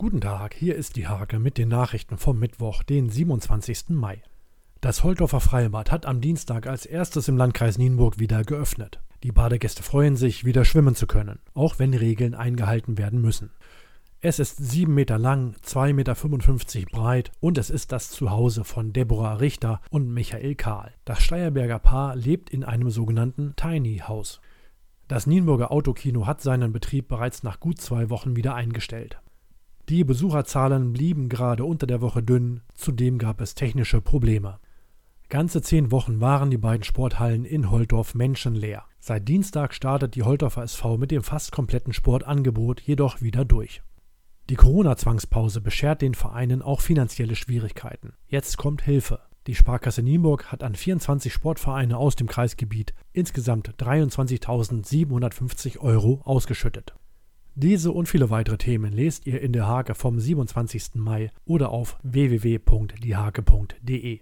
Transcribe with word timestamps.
Guten 0.00 0.20
Tag, 0.20 0.54
hier 0.54 0.76
ist 0.76 0.94
die 0.94 1.08
Hake 1.08 1.40
mit 1.40 1.58
den 1.58 1.70
Nachrichten 1.70 2.18
vom 2.18 2.38
Mittwoch, 2.38 2.84
den 2.84 3.10
27. 3.10 3.86
Mai. 3.88 4.22
Das 4.80 5.02
Holtorfer 5.02 5.40
Freibad 5.40 5.90
hat 5.90 6.06
am 6.06 6.20
Dienstag 6.20 6.68
als 6.68 6.86
erstes 6.86 7.26
im 7.26 7.36
Landkreis 7.36 7.78
Nienburg 7.78 8.20
wieder 8.20 8.44
geöffnet. 8.44 9.00
Die 9.24 9.32
Badegäste 9.32 9.82
freuen 9.82 10.14
sich, 10.14 10.44
wieder 10.44 10.64
schwimmen 10.64 10.94
zu 10.94 11.08
können, 11.08 11.40
auch 11.52 11.80
wenn 11.80 11.94
Regeln 11.94 12.36
eingehalten 12.36 12.96
werden 12.96 13.20
müssen. 13.20 13.50
Es 14.20 14.38
ist 14.38 14.58
sieben 14.58 14.94
Meter 14.94 15.18
lang, 15.18 15.56
2,55 15.66 16.78
Meter 16.78 16.90
breit 16.92 17.32
und 17.40 17.58
es 17.58 17.68
ist 17.68 17.90
das 17.90 18.10
Zuhause 18.10 18.62
von 18.62 18.92
Deborah 18.92 19.34
Richter 19.34 19.80
und 19.90 20.14
Michael 20.14 20.54
Kahl. 20.54 20.94
Das 21.06 21.24
Steierberger 21.24 21.80
Paar 21.80 22.14
lebt 22.14 22.50
in 22.50 22.62
einem 22.62 22.90
sogenannten 22.90 23.54
Tiny 23.56 23.98
House. 24.06 24.40
Das 25.08 25.26
Nienburger 25.26 25.72
Autokino 25.72 26.24
hat 26.24 26.40
seinen 26.40 26.72
Betrieb 26.72 27.08
bereits 27.08 27.42
nach 27.42 27.58
gut 27.58 27.80
zwei 27.80 28.10
Wochen 28.10 28.36
wieder 28.36 28.54
eingestellt. 28.54 29.18
Die 29.88 30.04
Besucherzahlen 30.04 30.92
blieben 30.92 31.30
gerade 31.30 31.64
unter 31.64 31.86
der 31.86 32.02
Woche 32.02 32.22
dünn, 32.22 32.60
zudem 32.74 33.16
gab 33.16 33.40
es 33.40 33.54
technische 33.54 34.02
Probleme. 34.02 34.58
Ganze 35.30 35.62
zehn 35.62 35.90
Wochen 35.90 36.20
waren 36.20 36.50
die 36.50 36.58
beiden 36.58 36.84
Sporthallen 36.84 37.46
in 37.46 37.70
Holtorf 37.70 38.14
menschenleer. 38.14 38.84
Seit 39.00 39.26
Dienstag 39.26 39.72
startet 39.72 40.14
die 40.14 40.24
Holtorfer 40.24 40.62
SV 40.62 40.98
mit 40.98 41.10
dem 41.10 41.22
fast 41.22 41.52
kompletten 41.52 41.94
Sportangebot 41.94 42.82
jedoch 42.82 43.22
wieder 43.22 43.46
durch. 43.46 43.80
Die 44.50 44.56
Corona-Zwangspause 44.56 45.62
beschert 45.62 46.02
den 46.02 46.14
Vereinen 46.14 46.60
auch 46.60 46.82
finanzielle 46.82 47.34
Schwierigkeiten. 47.34 48.12
Jetzt 48.26 48.58
kommt 48.58 48.82
Hilfe. 48.82 49.20
Die 49.46 49.54
Sparkasse 49.54 50.02
Nienburg 50.02 50.52
hat 50.52 50.62
an 50.62 50.74
24 50.74 51.32
Sportvereine 51.32 51.96
aus 51.96 52.14
dem 52.14 52.26
Kreisgebiet 52.26 52.92
insgesamt 53.14 53.74
23.750 53.82 55.78
Euro 55.78 56.20
ausgeschüttet. 56.24 56.94
Diese 57.60 57.90
und 57.90 58.08
viele 58.08 58.30
weitere 58.30 58.56
Themen 58.56 58.92
lest 58.92 59.26
ihr 59.26 59.40
in 59.40 59.52
der 59.52 59.66
Hake 59.66 59.96
vom 59.96 60.20
27. 60.20 60.90
Mai 60.94 61.32
oder 61.44 61.70
auf 61.70 61.98
www.diehake.de. 62.04 64.16